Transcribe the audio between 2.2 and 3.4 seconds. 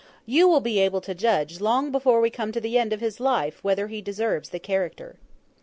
we come to the end of his